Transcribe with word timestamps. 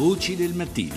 Voci 0.00 0.34
del 0.34 0.54
mattino. 0.54 0.96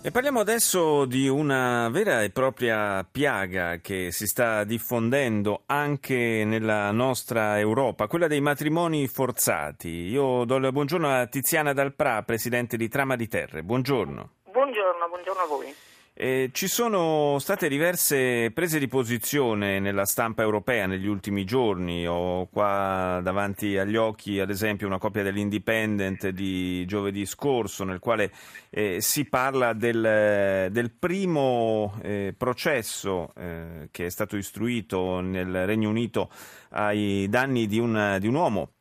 E 0.00 0.10
parliamo 0.10 0.40
adesso 0.40 1.04
di 1.04 1.28
una 1.28 1.90
vera 1.90 2.22
e 2.22 2.30
propria 2.30 3.04
piaga 3.04 3.76
che 3.76 4.10
si 4.10 4.26
sta 4.26 4.64
diffondendo 4.64 5.64
anche 5.66 6.44
nella 6.46 6.90
nostra 6.92 7.58
Europa, 7.58 8.06
quella 8.06 8.26
dei 8.26 8.40
matrimoni 8.40 9.06
forzati. 9.06 9.90
Io 9.90 10.46
do 10.46 10.56
il 10.56 10.72
buongiorno 10.72 11.14
a 11.14 11.26
Tiziana 11.26 11.74
Dalprà, 11.74 12.22
presidente 12.22 12.78
di 12.78 12.88
Trama 12.88 13.16
di 13.16 13.28
Terre. 13.28 13.62
Buongiorno. 13.62 14.30
Buongiorno, 14.50 15.08
buongiorno 15.10 15.42
a 15.42 15.46
voi. 15.46 15.74
Eh, 16.20 16.50
ci 16.52 16.66
sono 16.66 17.38
state 17.38 17.68
diverse 17.68 18.50
prese 18.50 18.80
di 18.80 18.88
posizione 18.88 19.78
nella 19.78 20.04
stampa 20.04 20.42
europea 20.42 20.86
negli 20.86 21.06
ultimi 21.06 21.44
giorni. 21.44 22.08
Ho 22.08 22.48
qua 22.48 23.20
davanti 23.22 23.78
agli 23.78 23.94
occhi, 23.94 24.40
ad 24.40 24.50
esempio, 24.50 24.88
una 24.88 24.98
copia 24.98 25.22
dell'Independent 25.22 26.30
di 26.30 26.84
giovedì 26.86 27.24
scorso, 27.24 27.84
nel 27.84 28.00
quale 28.00 28.32
eh, 28.70 29.00
si 29.00 29.26
parla 29.26 29.74
del, 29.74 30.72
del 30.72 30.90
primo 30.90 31.94
eh, 32.02 32.34
processo 32.36 33.32
eh, 33.36 33.88
che 33.92 34.06
è 34.06 34.10
stato 34.10 34.36
istruito 34.36 35.20
nel 35.20 35.66
Regno 35.66 35.88
Unito 35.88 36.30
ai 36.70 37.28
danni 37.28 37.68
di 37.68 37.78
un, 37.78 38.16
di 38.18 38.26
un 38.26 38.34
uomo 38.34 38.72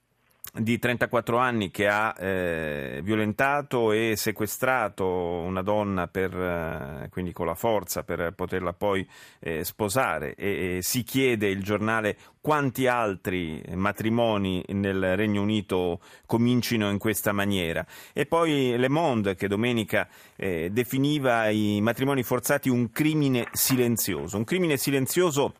di 0.59 0.79
34 0.79 1.38
anni 1.38 1.71
che 1.71 1.88
ha 1.88 2.16
eh, 2.17 2.99
violentato 3.03 3.91
e 3.91 4.16
sequestrato 4.16 5.05
una 5.05 5.61
donna 5.61 6.07
per, 6.07 6.33
eh, 6.33 7.09
quindi 7.09 7.33
con 7.33 7.45
la 7.45 7.55
forza 7.55 8.03
per 8.03 8.33
poterla 8.35 8.73
poi 8.73 9.07
eh, 9.39 9.63
sposare 9.63 10.35
e, 10.35 10.77
e, 10.77 10.80
si 10.81 11.03
chiede 11.03 11.47
il 11.47 11.63
giornale 11.63 12.17
quanti 12.41 12.88
altri 12.88 13.61
matrimoni 13.73 14.63
nel 14.70 15.17
Regno 15.17 15.41
Unito 15.41 15.99
comincino 16.25 16.89
in 16.89 16.97
questa 16.97 17.33
maniera. 17.33 17.85
E 18.13 18.25
poi 18.25 18.75
Le 18.77 18.89
Monde 18.89 19.35
che 19.35 19.47
domenica 19.47 20.08
eh, 20.35 20.69
definiva 20.71 21.49
i 21.49 21.80
matrimoni 21.81 22.23
forzati 22.23 22.69
un 22.69 22.89
crimine 22.92 23.47
silenzioso. 23.52 24.38
Un 24.38 24.45
crimine 24.45 24.77
silenzioso 24.77 25.55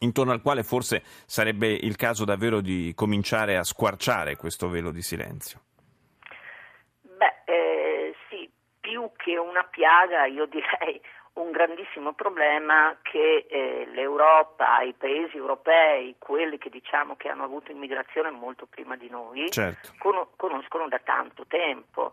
intorno 0.00 0.32
al 0.32 0.42
quale 0.42 0.62
forse 0.62 1.02
sarebbe 1.26 1.68
il 1.68 1.96
caso 1.96 2.24
davvero 2.24 2.60
di 2.60 2.92
cominciare 2.94 3.56
a 3.56 3.64
squarciare 3.64 4.36
questo 4.36 4.68
velo 4.68 4.90
di 4.90 5.02
silenzio. 5.02 5.60
Beh, 7.00 7.42
eh, 7.44 8.14
sì, 8.28 8.50
più 8.80 9.10
che 9.16 9.36
una 9.38 9.64
piaga, 9.64 10.26
io 10.26 10.46
direi 10.46 11.00
un 11.34 11.50
grandissimo 11.50 12.14
problema 12.14 12.96
che 13.02 13.46
eh, 13.48 13.86
l'Europa, 13.92 14.80
i 14.80 14.94
paesi 14.94 15.36
europei, 15.36 16.16
quelli 16.18 16.56
che 16.58 16.70
diciamo 16.70 17.16
che 17.16 17.28
hanno 17.28 17.44
avuto 17.44 17.70
immigrazione 17.70 18.30
molto 18.30 18.66
prima 18.66 18.96
di 18.96 19.08
noi, 19.10 19.50
certo. 19.50 19.92
con- 19.98 20.28
conoscono 20.36 20.88
da 20.88 20.98
tanto 20.98 21.46
tempo. 21.46 22.12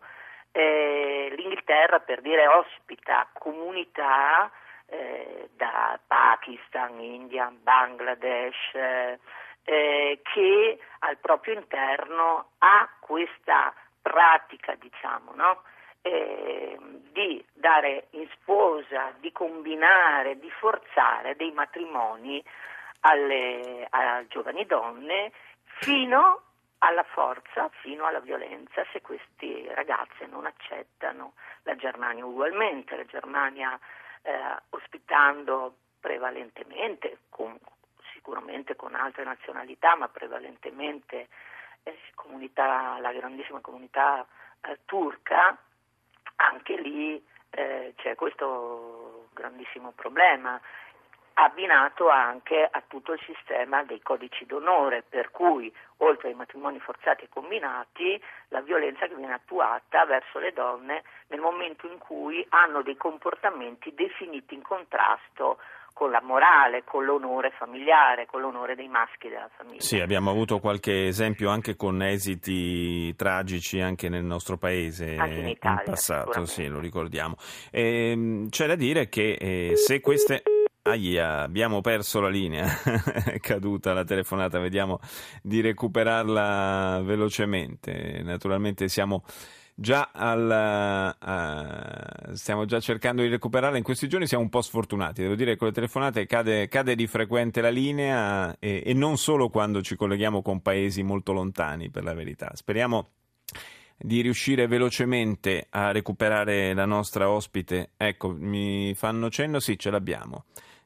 Eh, 0.51 1.33
L'Inghilterra, 1.37 1.99
per 1.99 2.21
dire, 2.21 2.47
ospita 2.47 3.27
comunità 3.33 4.51
eh, 4.93 5.49
da 5.55 5.99
Pakistan, 6.05 6.99
India, 6.99 7.51
Bangladesh, 7.51 8.73
eh, 8.73 9.19
eh, 9.63 10.19
che 10.21 10.79
al 10.99 11.17
proprio 11.17 11.55
interno 11.55 12.51
ha 12.59 12.87
questa 12.99 13.73
pratica, 14.01 14.75
diciamo, 14.75 15.33
no? 15.33 15.63
eh, 16.01 16.77
di 17.11 17.43
dare 17.53 18.07
in 18.11 18.27
sposa, 18.33 19.13
di 19.19 19.31
combinare, 19.31 20.37
di 20.37 20.49
forzare 20.51 21.35
dei 21.35 21.51
matrimoni 21.51 22.43
alle, 23.01 23.87
a 23.89 24.23
giovani 24.27 24.65
donne 24.65 25.31
fino 25.63 26.41
alla 26.79 27.03
forza, 27.03 27.69
fino 27.81 28.05
alla 28.05 28.19
violenza 28.19 28.85
se 28.91 29.01
queste 29.01 29.73
ragazze 29.73 30.25
non 30.27 30.45
accettano. 30.45 31.33
La 31.63 31.75
Germania 31.75 32.25
ugualmente, 32.25 32.97
la 32.97 33.05
Germania 33.05 33.79
eh, 34.23 34.55
ospitando 34.69 35.77
prevalentemente, 35.99 37.19
con, 37.29 37.57
sicuramente 38.13 38.75
con 38.75 38.95
altre 38.95 39.23
nazionalità, 39.23 39.95
ma 39.95 40.07
prevalentemente 40.09 41.29
eh, 41.83 41.97
comunità, 42.15 42.97
la 42.99 43.11
grandissima 43.13 43.59
comunità 43.61 44.25
eh, 44.61 44.79
turca, 44.85 45.57
anche 46.35 46.75
lì 46.79 47.23
eh, 47.51 47.93
c'è 47.97 48.15
questo 48.15 49.29
grandissimo 49.33 49.91
problema 49.91 50.59
abbinato 51.33 52.09
anche 52.09 52.67
a 52.69 52.83
tutto 52.87 53.13
il 53.13 53.19
sistema 53.25 53.83
dei 53.83 54.01
codici 54.01 54.45
d'onore, 54.45 55.03
per 55.07 55.31
cui 55.31 55.73
oltre 55.97 56.29
ai 56.29 56.35
matrimoni 56.35 56.79
forzati 56.79 57.25
e 57.25 57.29
combinati, 57.29 58.21
la 58.49 58.61
violenza 58.61 59.07
che 59.07 59.15
viene 59.15 59.33
attuata 59.33 60.05
verso 60.05 60.39
le 60.39 60.53
donne 60.53 61.03
nel 61.27 61.39
momento 61.39 61.87
in 61.87 61.97
cui 61.97 62.45
hanno 62.49 62.81
dei 62.81 62.97
comportamenti 62.97 63.93
definiti 63.93 64.53
in 64.53 64.61
contrasto 64.61 65.57
con 65.93 66.09
la 66.09 66.21
morale, 66.21 66.83
con 66.83 67.05
l'onore 67.05 67.51
familiare, 67.51 68.25
con 68.25 68.41
l'onore 68.41 68.75
dei 68.75 68.87
maschi 68.87 69.29
della 69.29 69.49
famiglia. 69.55 69.79
Sì, 69.79 69.99
abbiamo 69.99 70.31
avuto 70.31 70.59
qualche 70.59 71.05
esempio 71.05 71.49
anche 71.49 71.75
con 71.75 72.01
esiti 72.01 73.15
tragici 73.15 73.79
anche 73.79 74.09
nel 74.09 74.23
nostro 74.23 74.57
paese 74.57 75.15
anche 75.15 75.39
in, 75.39 75.47
Italia, 75.49 75.83
in 75.83 75.85
passato, 75.85 76.45
sì, 76.45 76.67
lo 76.67 76.79
ricordiamo. 76.79 77.35
E, 77.71 78.11
ehm, 78.11 78.49
c'è 78.49 78.65
da 78.65 78.75
dire 78.75 79.07
che 79.07 79.37
eh, 79.39 79.75
se 79.75 80.01
queste 80.01 80.41
Aia, 80.85 81.43
abbiamo 81.43 81.79
perso 81.79 82.19
la 82.19 82.27
linea, 82.27 82.67
è 83.23 83.39
caduta 83.39 83.93
la 83.93 84.03
telefonata, 84.03 84.59
vediamo 84.59 84.99
di 85.41 85.61
recuperarla 85.61 87.01
velocemente. 87.05 88.21
Naturalmente 88.21 88.89
siamo 88.89 89.23
già, 89.73 90.11
al, 90.11 91.15
uh, 91.17 92.33
stiamo 92.35 92.65
già 92.65 92.81
cercando 92.81 93.21
di 93.21 93.29
recuperarla 93.29 93.77
in 93.77 93.83
questi 93.83 94.09
giorni, 94.09 94.27
siamo 94.27 94.43
un 94.43 94.49
po' 94.49 94.61
sfortunati, 94.61 95.21
devo 95.21 95.35
dire 95.35 95.51
che 95.51 95.57
con 95.57 95.67
le 95.67 95.73
telefonate 95.73 96.25
cade, 96.25 96.67
cade 96.67 96.95
di 96.95 97.07
frequente 97.07 97.61
la 97.61 97.69
linea 97.69 98.57
e, 98.59 98.83
e 98.85 98.93
non 98.93 99.15
solo 99.15 99.47
quando 99.47 99.81
ci 99.81 99.95
colleghiamo 99.95 100.41
con 100.41 100.61
paesi 100.61 101.01
molto 101.01 101.31
lontani, 101.31 101.91
per 101.91 102.03
la 102.03 102.13
verità. 102.13 102.51
Speriamo 102.55 103.11
di 103.97 104.19
riuscire 104.19 104.67
velocemente 104.67 105.67
a 105.69 105.93
recuperare 105.93 106.73
la 106.73 106.85
nostra 106.85 107.29
ospite. 107.29 107.91
Ecco, 107.95 108.35
mi 108.37 108.93
fanno 108.95 109.29
cenno, 109.29 109.61
sì, 109.61 109.79
ce 109.79 109.89
l'abbiamo. 109.89 110.43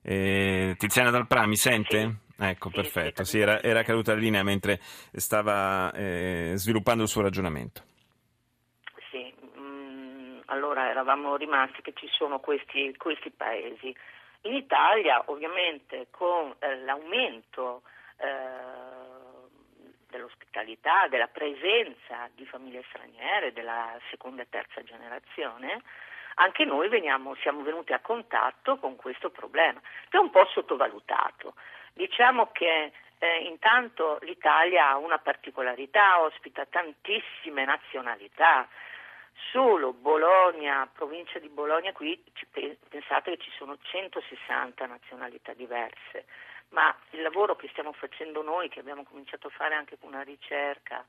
Eh, 0.10 0.76
Tiziana 0.78 1.10
Dalprà, 1.10 1.46
mi 1.46 1.58
sente? 1.58 2.20
Ecco, 2.40 2.70
perfetto. 2.70 3.26
Sì, 3.26 3.40
era, 3.40 3.62
era 3.62 3.84
caduta 3.84 4.14
la 4.14 4.20
linea 4.20 4.42
mentre 4.42 4.80
stava 5.12 5.92
eh, 5.92 6.54
sviluppando 6.56 7.04
il 7.04 7.10
suo 7.10 7.24
ragionamento. 7.24 7.84
Sì, 9.12 9.34
mm, 9.60 10.40
allora 10.46 10.90
eravamo 10.90 11.36
rimasti 11.36 11.82
che 11.82 11.92
ci 11.94 12.08
sono 12.10 12.40
questi, 12.40 12.96
questi 12.96 13.32
paesi. 13.32 13.94
In 14.44 14.54
Italia, 14.54 15.24
ovviamente, 15.26 16.08
con 16.10 16.56
eh, 16.60 16.78
l'aumento 16.86 17.82
eh, 18.16 19.44
dell'ospitalità, 20.10 21.10
della 21.10 21.28
presenza 21.28 22.30
di 22.34 22.46
famiglie 22.46 22.86
straniere, 22.88 23.52
della 23.52 24.00
seconda 24.10 24.44
e 24.44 24.48
terza 24.50 24.82
generazione, 24.84 25.82
anche 26.40 26.66
noi 26.66 26.88
veniamo, 26.90 27.36
siamo 27.36 27.62
venuti 27.62 27.94
a 27.94 28.00
contatto 28.00 28.78
con 28.78 28.96
questo 28.96 29.30
problema, 29.30 29.80
che 30.10 30.18
è 30.18 30.20
un 30.20 30.30
po' 30.30 30.46
sottovalutato. 30.52 31.56
Diciamo 31.94 32.52
che 32.52 32.92
eh, 33.18 33.38
intanto 33.46 34.20
l'Italia 34.22 34.90
ha 34.90 34.98
una 34.98 35.18
particolarità, 35.18 36.22
ospita 36.22 36.66
tantissime 36.66 37.66
nazionalità. 37.66 38.68
Solo 39.52 39.94
Bologna, 39.94 40.88
provincia 40.92 41.40
di 41.40 41.50
Bologna, 41.50 41.92
qui 41.92 42.22
pensate 42.90 43.32
che 43.32 43.44
ci 43.44 43.52
sono 43.56 43.78
160 43.80 44.86
nazionalità 44.86 45.54
diverse, 45.54 46.26
ma 46.70 46.96
il 47.12 47.22
lavoro 47.22 47.56
che 47.56 47.68
stiamo 47.70 47.94
facendo 47.94 48.42
noi, 48.44 48.70
che 48.70 48.80
abbiamo 48.80 49.04
cominciato 49.04 49.48
a 49.48 49.52
fare 49.52 49.76
anche 49.76 49.98
con 50.00 50.10
una 50.10 50.24
ricerca 50.24 51.06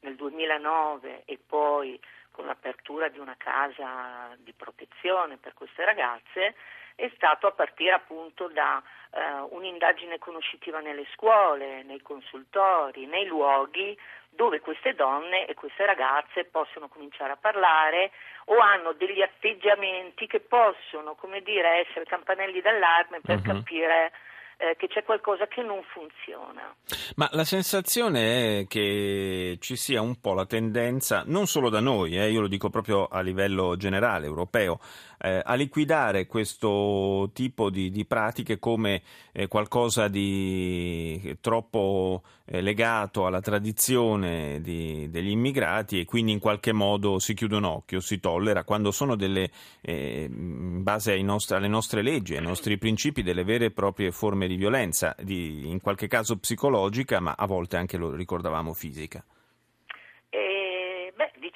nel 0.00 0.16
2009 0.16 1.22
e 1.24 1.38
poi 1.44 1.98
con 2.30 2.46
l'apertura 2.46 3.08
di 3.08 3.18
una 3.18 3.34
casa 3.38 4.34
di 4.38 4.52
protezione 4.52 5.38
per 5.38 5.54
queste 5.54 5.84
ragazze 5.84 6.54
è 6.96 7.10
stato 7.14 7.46
a 7.46 7.52
partire 7.52 7.92
appunto 7.92 8.48
da 8.48 8.82
eh, 9.10 9.20
un'indagine 9.50 10.18
conoscitiva 10.18 10.80
nelle 10.80 11.06
scuole, 11.12 11.82
nei 11.82 12.00
consultori, 12.00 13.06
nei 13.06 13.26
luoghi 13.26 13.96
dove 14.30 14.60
queste 14.60 14.94
donne 14.94 15.46
e 15.46 15.54
queste 15.54 15.84
ragazze 15.84 16.44
possono 16.44 16.88
cominciare 16.88 17.32
a 17.32 17.36
parlare 17.36 18.12
o 18.46 18.58
hanno 18.58 18.92
degli 18.92 19.22
atteggiamenti 19.22 20.26
che 20.26 20.40
possono, 20.40 21.14
come 21.14 21.42
dire, 21.42 21.86
essere 21.86 22.04
campanelli 22.04 22.60
d'allarme 22.60 23.20
per 23.20 23.36
uh-huh. 23.36 23.42
capire 23.42 24.12
eh, 24.56 24.74
che 24.76 24.88
c'è 24.88 25.04
qualcosa 25.04 25.46
che 25.46 25.62
non 25.62 25.82
funziona. 25.82 26.74
Ma 27.16 27.28
la 27.32 27.44
sensazione 27.44 28.60
è 28.60 28.66
che 28.66 29.58
ci 29.60 29.76
sia 29.76 30.00
un 30.00 30.20
po' 30.20 30.34
la 30.34 30.46
tendenza, 30.46 31.24
non 31.26 31.46
solo 31.46 31.68
da 31.68 31.80
noi, 31.80 32.16
eh, 32.16 32.30
io 32.30 32.40
lo 32.40 32.48
dico 32.48 32.70
proprio 32.70 33.06
a 33.06 33.20
livello 33.20 33.76
generale, 33.76 34.26
europeo, 34.26 34.78
eh, 35.18 35.40
a 35.44 35.54
liquidare 35.54 36.26
questo 36.26 37.30
tipo 37.32 37.70
di, 37.70 37.90
di 37.90 38.04
pratiche 38.04 38.58
come 38.58 39.02
eh, 39.32 39.48
qualcosa 39.48 40.08
di 40.08 41.36
troppo 41.40 42.22
eh, 42.46 42.60
legato 42.60 43.26
alla 43.26 43.40
tradizione 43.40 44.60
di, 44.60 45.08
degli 45.10 45.30
immigrati 45.30 46.00
e 46.00 46.04
quindi 46.04 46.32
in 46.32 46.38
qualche 46.38 46.72
modo 46.72 47.18
si 47.18 47.34
chiude 47.34 47.56
un 47.56 47.64
occhio, 47.64 48.00
si 48.00 48.20
tollera, 48.20 48.64
quando 48.64 48.90
sono 48.90 49.16
delle, 49.16 49.50
eh, 49.80 50.28
in 50.30 50.82
base 50.82 51.20
nostri, 51.22 51.56
alle 51.56 51.68
nostre 51.68 52.02
leggi, 52.02 52.36
ai 52.36 52.42
nostri 52.42 52.78
principi, 52.78 53.22
delle 53.22 53.44
vere 53.44 53.66
e 53.66 53.70
proprie 53.70 54.12
forme 54.12 54.46
di 54.46 54.56
violenza, 54.56 55.14
di, 55.20 55.68
in 55.68 55.80
qualche 55.80 56.06
caso 56.06 56.36
psicologica, 56.36 57.20
ma 57.20 57.34
a 57.36 57.46
volte 57.46 57.76
anche, 57.76 57.96
lo 57.96 58.14
ricordavamo, 58.14 58.72
fisica. 58.72 59.24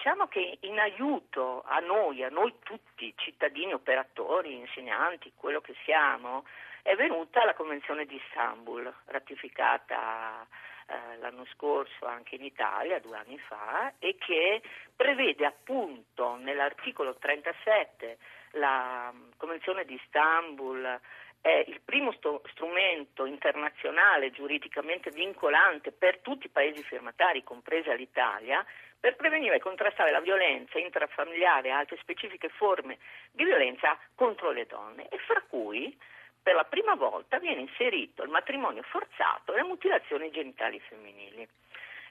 Diciamo 0.03 0.29
che 0.29 0.57
in 0.61 0.79
aiuto 0.79 1.63
a 1.67 1.79
noi, 1.81 2.25
a 2.25 2.31
noi 2.31 2.55
tutti, 2.63 3.13
cittadini, 3.17 3.75
operatori, 3.75 4.57
insegnanti, 4.57 5.31
quello 5.37 5.61
che 5.61 5.75
siamo, 5.85 6.47
è 6.81 6.95
venuta 6.97 7.45
la 7.45 7.53
Convenzione 7.53 8.07
di 8.07 8.17
Istanbul, 8.17 8.91
ratificata 9.05 10.47
eh, 10.87 11.19
l'anno 11.19 11.45
scorso 11.53 12.07
anche 12.07 12.37
in 12.37 12.45
Italia, 12.45 12.99
due 12.99 13.19
anni 13.19 13.39
fa, 13.41 13.93
e 13.99 14.17
che 14.17 14.63
prevede 14.97 15.45
appunto 15.45 16.37
nell'articolo 16.37 17.17
37 17.17 18.17
la 18.53 19.13
Convenzione 19.37 19.85
di 19.85 20.01
Istanbul 20.03 20.99
è 21.41 21.65
il 21.67 21.81
primo 21.85 22.13
sto- 22.13 22.43
strumento 22.51 23.25
internazionale 23.25 24.31
giuridicamente 24.31 25.11
vincolante 25.11 25.93
per 25.93 26.19
tutti 26.19 26.47
i 26.47 26.51
paesi 26.51 26.83
firmatari, 26.83 27.43
compresa 27.43 27.95
l'Italia, 27.95 28.65
per 28.99 29.17
prevenire 29.17 29.57
e 29.57 29.61
contrastare 29.61 30.11
la 30.11 30.21
violenza 30.21 30.79
intrafamiliare 30.79 31.69
e 31.69 31.73
altre 31.73 31.97
specifiche 32.01 32.51
forme 32.51 32.99
di 33.33 33.45
violenza 33.45 33.99
contro 34.15 34.51
le 34.51 34.67
donne 34.67 35.09
e 35.09 35.17
fra 35.19 35.43
cui 35.49 35.97
per 36.43 36.55
la 36.55 36.65
prima 36.65 36.95
volta 36.95 37.39
viene 37.39 37.61
inserito 37.61 38.23
il 38.23 38.31
matrimonio 38.31 38.83
forzato 38.83 39.53
e 39.53 39.57
le 39.57 39.65
mutilazioni 39.65 40.31
genitali 40.31 40.79
femminili. 40.81 41.49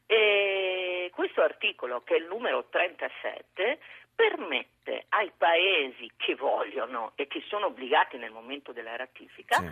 E 0.07 1.11
questo 1.13 1.41
articolo, 1.41 2.01
che 2.01 2.15
è 2.15 2.17
il 2.17 2.25
numero 2.25 2.65
37, 2.69 3.79
permette 4.15 4.78
ai 5.19 5.31
paesi 5.35 6.09
che 6.15 6.35
vogliono 6.35 7.11
e 7.15 7.27
che 7.27 7.43
sono 7.47 7.67
obbligati 7.67 8.17
nel 8.17 8.31
momento 8.31 8.71
della 8.71 8.95
ratifica 8.95 9.57
sì. 9.57 9.69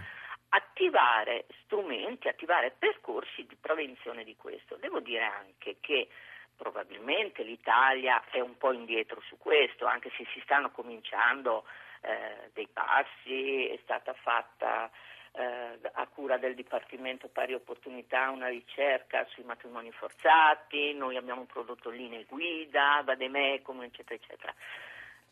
attivare 0.50 1.46
strumenti, 1.64 2.28
attivare 2.28 2.76
percorsi 2.78 3.46
di 3.46 3.56
prevenzione 3.56 4.26
di 4.26 4.36
questo. 4.36 4.76
Devo 4.76 5.00
dire 5.00 5.24
anche 5.24 5.78
che 5.80 6.10
probabilmente 6.56 7.44
l'Italia 7.44 8.22
è 8.30 8.42
un 8.42 8.58
po' 8.58 8.74
indietro 8.74 9.22
su 9.22 9.38
questo, 9.38 9.86
anche 9.86 10.12
se 10.18 10.26
si 10.34 10.42
stanno 10.42 10.70
cominciando 10.72 11.64
eh, 12.02 12.50
dei 12.54 12.68
passi, 12.68 13.68
è 13.68 13.80
stata 13.84 14.14
fatta 14.14 14.92
eh, 15.32 15.80
a 15.94 16.08
cura 16.08 16.38
del 16.38 16.56
Dipartimento 16.56 17.30
Pari 17.30 17.54
Opportunità 17.54 18.30
una 18.32 18.50
ricerca 18.50 19.26
sui 19.30 19.44
matrimoni 19.44 19.92
forzati, 19.92 20.94
noi 20.94 21.16
abbiamo 21.16 21.46
prodotto 21.46 21.90
linee 21.90 22.26
guida, 22.28 23.02
vademecum, 23.06 23.84
eccetera, 23.84 24.16
eccetera. 24.16 24.54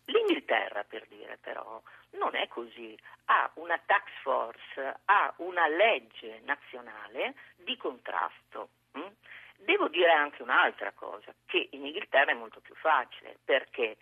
L'Inghilterra, 0.05 0.83
per 0.83 1.05
dire 1.07 1.37
però, 1.37 1.81
non 2.11 2.35
è 2.35 2.47
così, 2.47 2.97
ha 3.25 3.49
una 3.55 3.79
tax 3.85 4.03
force, 4.21 4.99
ha 5.05 5.33
una 5.37 5.67
legge 5.67 6.41
nazionale 6.43 7.35
di 7.55 7.75
contrasto. 7.77 8.69
Hm? 8.93 9.11
Devo 9.57 9.87
dire 9.87 10.11
anche 10.11 10.43
un'altra 10.43 10.91
cosa, 10.91 11.33
che 11.45 11.69
in 11.71 11.85
Inghilterra 11.85 12.31
è 12.31 12.35
molto 12.35 12.59
più 12.59 12.75
facile, 12.75 13.37
perché 13.43 13.97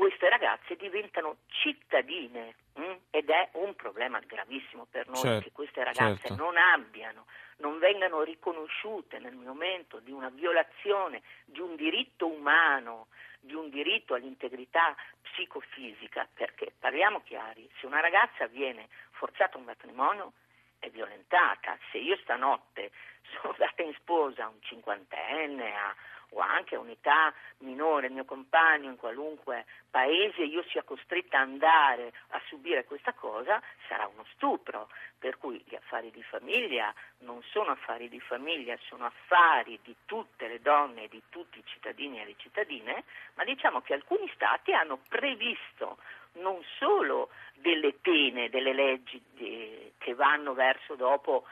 queste 0.00 0.30
ragazze 0.30 0.76
diventano 0.76 1.40
cittadine 1.48 2.54
mh? 2.74 2.80
Hm? 2.80 2.96
ed 3.10 3.28
è 3.28 3.50
un 3.52 3.74
problema 3.74 4.18
gravissimo 4.20 4.86
per 4.90 5.06
noi 5.08 5.20
certo, 5.20 5.42
che 5.42 5.52
queste 5.52 5.84
ragazze 5.84 6.28
certo. 6.28 6.42
non 6.42 6.56
abbiano, 6.56 7.26
non 7.58 7.78
vengano 7.78 8.22
riconosciute 8.22 9.18
nel 9.18 9.34
momento 9.34 9.98
di 9.98 10.10
una 10.10 10.30
violazione 10.30 11.20
di 11.44 11.60
un 11.60 11.76
diritto 11.76 12.26
umano, 12.26 13.08
di 13.40 13.52
un 13.52 13.68
diritto 13.68 14.14
all'integrità 14.14 14.96
psicofisica, 15.20 16.26
perché 16.32 16.72
parliamo 16.78 17.20
chiari, 17.22 17.68
se 17.78 17.84
una 17.84 18.00
ragazza 18.00 18.46
viene 18.46 18.88
forzata 19.10 19.56
a 19.56 19.58
un 19.58 19.64
matrimonio 19.64 20.32
è 20.78 20.88
violentata. 20.88 21.76
Se 21.90 21.98
io 21.98 22.16
stanotte 22.22 22.90
sono 23.36 23.54
data 23.58 23.82
in 23.82 23.92
sposa 23.98 24.44
a 24.44 24.48
un 24.48 24.62
cinquantenne 24.62 25.74
a, 25.74 25.94
o 26.30 26.40
anche 26.40 26.74
a 26.74 26.80
un'età 26.80 27.32
minore, 27.58 28.06
il 28.06 28.12
mio 28.12 28.24
compagno 28.24 28.88
in 28.88 28.96
qualunque 28.96 29.66
paese, 29.90 30.42
io 30.42 30.62
sia 30.68 30.82
costretta 30.82 31.38
ad 31.38 31.48
andare 31.48 32.12
a 32.28 32.40
subire 32.46 32.84
questa 32.84 33.12
cosa, 33.12 33.60
sarà 33.88 34.06
uno 34.06 34.24
stupro. 34.34 34.88
Per 35.18 35.36
cui 35.36 35.62
gli 35.66 35.74
affari 35.74 36.10
di 36.10 36.22
famiglia 36.22 36.94
non 37.18 37.42
sono 37.42 37.72
affari 37.72 38.08
di 38.08 38.20
famiglia, 38.20 38.76
sono 38.86 39.04
affari 39.04 39.78
di 39.82 39.94
tutte 40.06 40.48
le 40.48 40.62
donne 40.62 41.04
e 41.04 41.08
di 41.08 41.22
tutti 41.28 41.58
i 41.58 41.64
cittadini 41.66 42.20
e 42.20 42.24
le 42.24 42.34
cittadine, 42.36 43.04
ma 43.34 43.44
diciamo 43.44 43.82
che 43.82 43.92
alcuni 43.92 44.30
stati 44.34 44.72
hanno 44.72 44.98
previsto 45.08 45.98
non 46.34 46.62
solo 46.78 47.30
delle 47.54 47.92
pene, 47.92 48.48
delle 48.48 48.72
leggi 48.72 49.22
di, 49.32 49.92
che 49.98 50.14
vanno 50.14 50.54
verso 50.54 50.94
dopo 50.94 51.44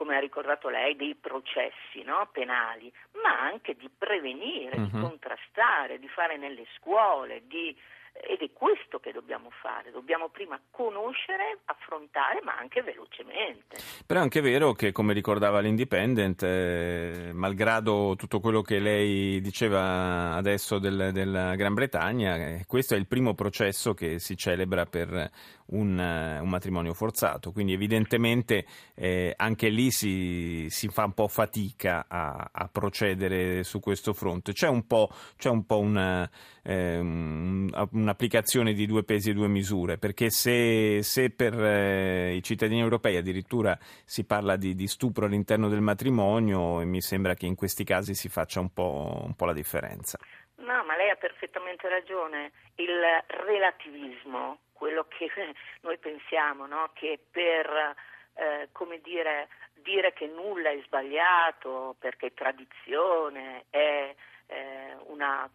come 0.00 0.16
ha 0.16 0.18
ricordato 0.18 0.70
lei, 0.70 0.96
dei 0.96 1.14
processi 1.14 2.02
no? 2.02 2.26
penali, 2.32 2.90
ma 3.22 3.38
anche 3.38 3.76
di 3.76 3.90
prevenire, 3.90 4.78
uh-huh. 4.78 4.86
di 4.86 4.96
mhm. 4.96 5.02
contrastare, 5.02 5.98
di 5.98 6.08
fare 6.08 6.38
nelle 6.38 6.64
scuole, 6.74 7.42
di 7.46 7.76
ed 8.12 8.40
è 8.40 8.50
questo 8.52 8.98
che 8.98 9.12
dobbiamo 9.12 9.50
fare, 9.50 9.90
dobbiamo 9.92 10.28
prima 10.28 10.60
conoscere, 10.70 11.60
affrontare, 11.66 12.40
ma 12.42 12.56
anche 12.56 12.82
velocemente. 12.82 13.76
Però 14.04 14.20
è 14.20 14.22
anche 14.22 14.40
vero 14.40 14.72
che, 14.72 14.92
come 14.92 15.12
ricordava 15.12 15.60
l'Independent, 15.60 16.42
eh, 16.42 17.30
malgrado 17.32 18.16
tutto 18.16 18.40
quello 18.40 18.62
che 18.62 18.78
lei 18.78 19.40
diceva 19.40 20.34
adesso 20.34 20.78
del, 20.78 21.10
della 21.12 21.54
Gran 21.54 21.74
Bretagna, 21.74 22.36
eh, 22.36 22.64
questo 22.66 22.94
è 22.94 22.98
il 22.98 23.06
primo 23.06 23.34
processo 23.34 23.94
che 23.94 24.18
si 24.18 24.36
celebra 24.36 24.84
per 24.86 25.30
un, 25.70 25.98
un 25.98 26.48
matrimonio 26.48 26.94
forzato, 26.94 27.52
quindi 27.52 27.72
evidentemente 27.72 28.64
eh, 28.94 29.32
anche 29.36 29.68
lì 29.68 29.90
si, 29.90 30.66
si, 30.68 30.88
fa 30.88 31.04
un 31.04 31.12
po' 31.12 31.28
fatica 31.28 32.06
a, 32.08 32.50
a 32.52 32.68
procedere 32.68 33.62
su 33.64 33.80
questo 33.80 34.12
fronte. 34.12 34.52
C'è 34.52 34.68
un 34.68 34.86
po', 34.86 35.10
c'è 35.36 35.48
un 35.48 35.64
po 35.64 35.78
una, 35.78 36.28
eh, 36.62 36.98
un'applicazione 36.98 38.72
di 38.72 38.86
due 38.86 39.04
pesi 39.04 39.30
e 39.30 39.34
due 39.34 39.48
misure, 39.48 39.98
perché 39.98 40.30
se, 40.30 41.00
se 41.02 41.30
per 41.30 41.54
eh, 41.62 42.34
i 42.34 42.42
cittadini 42.42 42.80
europei 42.80 43.16
addirittura 43.16 43.78
si 44.04 44.24
parla 44.24 44.56
di, 44.56 44.74
di, 44.74 44.86
stupro 44.86 45.26
all'interno 45.26 45.68
del 45.68 45.80
matrimonio, 45.80 46.84
mi 46.86 47.00
sembra 47.00 47.34
che 47.34 47.46
in 47.46 47.54
questi 47.54 47.84
casi 47.84 48.14
si 48.14 48.28
faccia 48.28 48.60
un 48.60 48.72
po', 48.72 49.22
un 49.24 49.34
po' 49.34 49.44
la 49.44 49.52
differenza. 49.52 50.18
No, 50.60 50.84
ma 50.84 50.96
lei 50.96 51.10
ha 51.10 51.16
perfettamente 51.16 51.88
ragione. 51.88 52.52
Il 52.76 53.00
relativismo, 53.26 54.60
quello 54.72 55.06
che 55.08 55.28
noi 55.82 55.98
pensiamo, 55.98 56.66
no? 56.66 56.90
che 56.94 57.18
per 57.30 57.94
eh, 58.34 58.68
come 58.72 59.00
dire, 59.00 59.48
dire 59.74 60.12
che 60.12 60.26
nulla 60.26 60.70
è 60.70 60.80
sbagliato 60.84 61.96
perché 61.98 62.34
tradizione 62.34 63.66
è 63.70 64.14
eh, 64.46 64.96
una, 65.06 65.48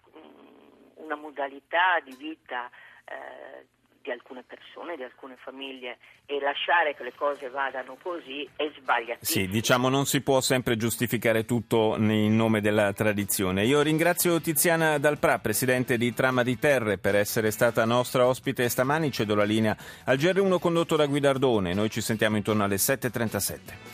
una 0.95 1.15
modalità 1.15 1.99
di 2.03 2.15
vita 2.15 2.69
eh, 3.05 3.67
di 4.05 4.11
alcune 4.11 4.43
persone, 4.43 4.95
di 4.95 5.03
alcune 5.03 5.35
famiglie 5.37 5.97
e 6.27 6.39
lasciare 6.39 6.95
che 6.95 7.03
le 7.03 7.13
cose 7.15 7.49
vadano 7.49 7.97
così 8.01 8.47
è 8.55 8.71
sbagliatissimo. 8.77 9.45
Sì, 9.45 9.51
diciamo 9.51 9.89
non 9.89 10.05
si 10.05 10.21
può 10.21 10.39
sempre 10.41 10.77
giustificare 10.77 11.43
tutto 11.43 11.95
in 11.97 12.35
nome 12.35 12.61
della 12.61 12.93
tradizione. 12.93 13.65
Io 13.65 13.81
ringrazio 13.81 14.39
Tiziana 14.39 14.99
Dalprà, 14.99 15.39
presidente 15.39 15.97
di 15.97 16.13
Trama 16.13 16.43
di 16.43 16.57
Terre, 16.59 16.99
per 16.99 17.15
essere 17.15 17.49
stata 17.49 17.83
nostra 17.83 18.27
ospite 18.27 18.69
stamani. 18.69 19.11
Cedo 19.11 19.33
la 19.33 19.43
linea 19.43 19.75
al 20.05 20.17
GR1 20.17 20.59
condotto 20.59 20.95
da 20.95 21.07
Guidardone. 21.07 21.73
Noi 21.73 21.89
ci 21.89 22.01
sentiamo 22.01 22.37
intorno 22.37 22.63
alle 22.63 22.75
7.37. 22.75 23.93